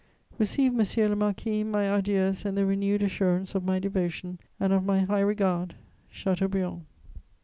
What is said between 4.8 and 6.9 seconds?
my high regard. "CHATEAUBRIAND."